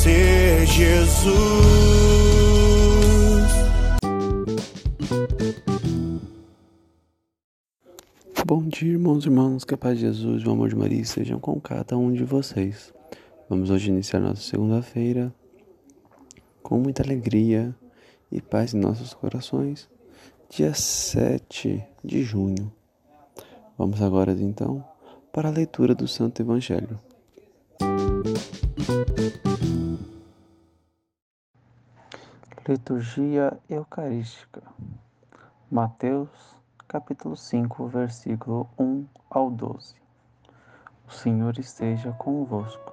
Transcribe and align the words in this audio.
Conhecer 0.00 0.66
Jesus. 0.66 1.34
Bom 8.46 8.62
dia, 8.62 8.92
irmãos 8.92 9.24
e 9.24 9.28
irmãs, 9.28 9.64
que 9.64 9.74
a 9.74 9.76
paz 9.76 9.98
de 9.98 10.06
Jesus 10.06 10.42
e 10.42 10.48
o 10.48 10.52
amor 10.52 10.70
de 10.70 10.76
Maria 10.76 11.00
estejam 11.00 11.38
com 11.38 11.60
cada 11.60 11.98
um 11.98 12.12
de 12.12 12.24
vocês. 12.24 12.92
Vamos 13.48 13.70
hoje 13.70 13.90
iniciar 13.90 14.20
nossa 14.20 14.40
segunda-feira 14.40 15.32
com 16.62 16.78
muita 16.78 17.02
alegria 17.02 17.74
e 18.32 18.40
paz 18.40 18.72
em 18.72 18.78
nossos 18.78 19.12
corações, 19.12 19.88
dia 20.48 20.72
7 20.72 21.84
de 22.02 22.22
junho. 22.22 22.72
Vamos 23.76 24.00
agora, 24.00 24.32
então, 24.32 24.84
para 25.32 25.48
a 25.48 25.52
leitura 25.52 25.94
do 25.94 26.08
Santo 26.08 26.40
Evangelho. 26.40 26.98
Liturgia 32.70 33.58
Eucarística 33.68 34.62
Mateus, 35.68 36.54
capítulo 36.86 37.34
5, 37.34 37.88
versículo 37.88 38.70
1 38.78 39.06
ao 39.28 39.50
12. 39.50 39.96
O 41.08 41.10
Senhor 41.10 41.58
esteja 41.58 42.12
convosco. 42.12 42.92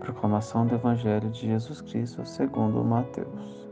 Proclamação 0.00 0.66
do 0.66 0.74
Evangelho 0.74 1.28
de 1.28 1.40
Jesus 1.40 1.82
Cristo 1.82 2.24
segundo 2.24 2.82
Mateus. 2.82 3.68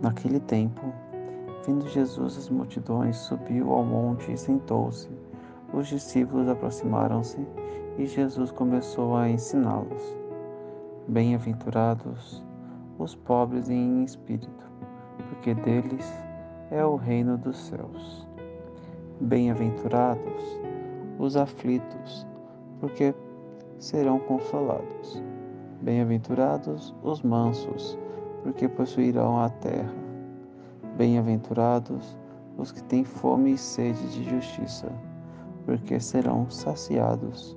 Naquele 0.00 0.40
tempo, 0.40 0.80
vindo 1.66 1.86
Jesus 1.86 2.38
as 2.38 2.48
multidões, 2.48 3.18
subiu 3.18 3.70
ao 3.70 3.84
monte 3.84 4.32
e 4.32 4.38
sentou-se. 4.38 5.10
Os 5.74 5.86
discípulos 5.86 6.48
aproximaram-se 6.48 7.46
e 7.98 8.06
Jesus 8.06 8.50
começou 8.50 9.18
a 9.18 9.28
ensiná-los. 9.28 10.21
Bem-aventurados 11.08 12.44
os 12.96 13.16
pobres 13.16 13.68
em 13.68 14.04
espírito, 14.04 14.70
porque 15.28 15.52
deles 15.52 16.08
é 16.70 16.84
o 16.84 16.94
reino 16.94 17.36
dos 17.36 17.56
céus. 17.56 18.26
Bem-aventurados 19.20 20.60
os 21.18 21.36
aflitos, 21.36 22.24
porque 22.78 23.12
serão 23.78 24.20
consolados. 24.20 25.20
Bem-aventurados 25.82 26.94
os 27.02 27.20
mansos, 27.20 27.98
porque 28.44 28.68
possuirão 28.68 29.40
a 29.40 29.48
terra. 29.48 29.92
Bem-aventurados 30.96 32.16
os 32.56 32.70
que 32.70 32.82
têm 32.84 33.02
fome 33.02 33.54
e 33.54 33.58
sede 33.58 34.08
de 34.10 34.30
justiça, 34.30 34.88
porque 35.66 35.98
serão 35.98 36.48
saciados. 36.48 37.56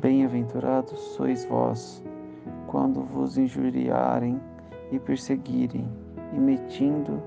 Bem-aventurados 0.00 0.98
sois 0.98 1.44
vós, 1.44 2.02
quando 2.66 3.02
vos 3.02 3.38
injuriarem 3.38 4.40
e 4.90 4.98
perseguirem, 4.98 5.88
e 6.32 6.38
metindo, 6.38 7.22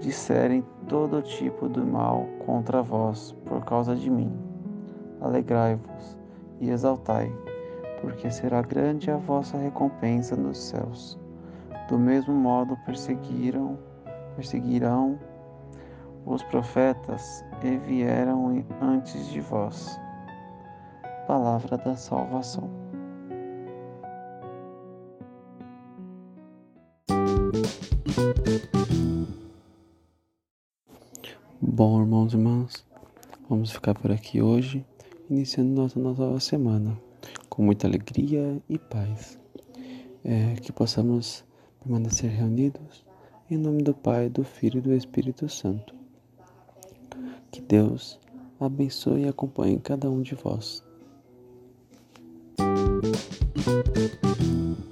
disserem 0.00 0.64
todo 0.88 1.20
tipo 1.20 1.68
de 1.68 1.80
mal 1.80 2.26
contra 2.46 2.82
vós 2.82 3.32
por 3.44 3.62
causa 3.66 3.94
de 3.94 4.10
mim. 4.10 4.32
Alegrai-vos 5.20 6.16
e 6.58 6.70
exaltai, 6.70 7.30
porque 8.00 8.30
será 8.30 8.62
grande 8.62 9.10
a 9.10 9.18
vossa 9.18 9.58
recompensa 9.58 10.34
nos 10.34 10.58
céus. 10.58 11.20
Do 11.86 11.98
mesmo 11.98 12.32
modo 12.32 12.78
perseguiram, 12.86 13.78
perseguirão 14.36 15.18
os 16.24 16.42
profetas 16.44 17.44
e 17.62 17.76
vieram 17.76 18.64
antes 18.80 19.28
de 19.28 19.40
vós. 19.42 20.00
Palavra 21.26 21.78
da 21.78 21.96
salvação. 21.96 22.68
Bom, 31.60 32.00
irmãos 32.00 32.32
e 32.32 32.36
irmãs, 32.36 32.84
vamos 33.48 33.70
ficar 33.70 33.94
por 33.94 34.10
aqui 34.10 34.42
hoje, 34.42 34.84
iniciando 35.30 35.70
nossa 35.70 35.98
nova 35.98 36.38
semana 36.40 36.98
com 37.48 37.62
muita 37.62 37.86
alegria 37.86 38.60
e 38.68 38.78
paz. 38.78 39.38
É, 40.24 40.54
que 40.54 40.72
possamos 40.72 41.44
permanecer 41.82 42.30
reunidos 42.30 43.04
em 43.50 43.56
nome 43.56 43.82
do 43.82 43.92
Pai, 43.92 44.28
do 44.28 44.42
Filho 44.42 44.78
e 44.78 44.80
do 44.80 44.94
Espírito 44.94 45.48
Santo. 45.48 45.94
Que 47.50 47.60
Deus 47.60 48.18
abençoe 48.58 49.22
e 49.22 49.28
acompanhe 49.28 49.78
cada 49.78 50.10
um 50.10 50.22
de 50.22 50.34
vós. 50.34 50.82
Thank 53.02 54.40
you. 54.40 54.91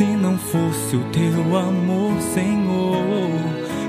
Se 0.00 0.06
não 0.06 0.38
fosse 0.38 0.96
o 0.96 1.04
teu 1.12 1.58
amor, 1.58 2.18
Senhor, 2.32 3.38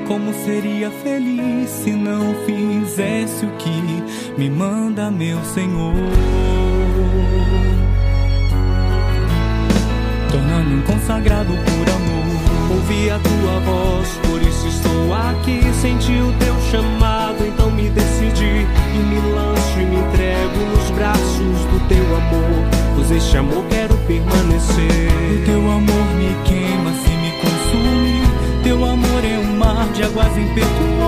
como 0.05 0.33
seria 0.43 0.91
feliz 0.91 1.69
se 1.69 1.91
não 1.91 2.35
fizesse 2.45 3.45
o 3.45 3.51
que 3.51 4.03
me 4.37 4.49
manda, 4.49 5.09
meu 5.09 5.41
Senhor? 5.45 5.93
Tornando 10.29 10.69
me 10.69 10.83
consagrado 10.83 11.53
por 11.53 11.89
amor. 11.89 12.75
Ouvi 12.75 13.09
a 13.09 13.17
tua 13.17 13.59
voz, 13.61 14.09
por 14.27 14.41
isso 14.41 14.67
estou 14.67 15.13
aqui. 15.13 15.61
Senti 15.79 16.11
o 16.11 16.33
teu 16.39 16.59
chamado, 16.71 17.47
então 17.47 17.71
me 17.71 17.89
decidi 17.89 18.67
e 18.67 18.97
me 18.97 19.31
lanço 19.31 19.79
e 19.79 19.85
me 19.85 19.95
entrego 19.95 20.59
nos 20.75 20.91
braços 20.91 21.37
do 21.71 21.87
teu 21.87 22.03
amor. 22.03 22.65
Pois 22.95 23.11
este 23.11 23.37
amor 23.37 23.63
quero 23.69 23.95
permanecer. 23.99 25.10
De 30.01 30.07
águas 30.07 30.35
impetuosas 30.35 31.00